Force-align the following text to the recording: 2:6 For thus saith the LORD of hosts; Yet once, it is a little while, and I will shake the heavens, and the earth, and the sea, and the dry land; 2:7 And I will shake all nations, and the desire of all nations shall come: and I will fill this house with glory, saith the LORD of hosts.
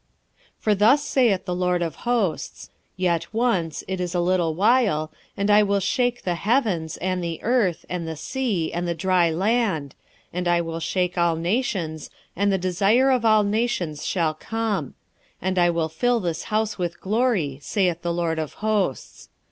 2:6 0.57 0.57
For 0.63 0.73
thus 0.73 1.03
saith 1.05 1.45
the 1.45 1.53
LORD 1.53 1.83
of 1.83 1.95
hosts; 2.07 2.71
Yet 2.97 3.31
once, 3.35 3.83
it 3.87 4.01
is 4.01 4.15
a 4.15 4.19
little 4.19 4.55
while, 4.55 5.11
and 5.37 5.51
I 5.51 5.61
will 5.61 5.79
shake 5.79 6.23
the 6.23 6.33
heavens, 6.33 6.97
and 6.97 7.23
the 7.23 7.39
earth, 7.43 7.85
and 7.87 8.07
the 8.07 8.15
sea, 8.15 8.73
and 8.73 8.87
the 8.87 8.95
dry 8.95 9.29
land; 9.29 9.93
2:7 10.33 10.37
And 10.39 10.47
I 10.47 10.59
will 10.59 10.79
shake 10.79 11.19
all 11.19 11.35
nations, 11.35 12.09
and 12.35 12.51
the 12.51 12.57
desire 12.57 13.11
of 13.11 13.25
all 13.25 13.43
nations 13.43 14.03
shall 14.03 14.33
come: 14.33 14.95
and 15.39 15.59
I 15.59 15.69
will 15.69 15.87
fill 15.87 16.19
this 16.19 16.45
house 16.45 16.79
with 16.79 16.99
glory, 16.99 17.59
saith 17.61 18.01
the 18.01 18.11
LORD 18.11 18.39
of 18.39 18.53
hosts. 18.53 19.29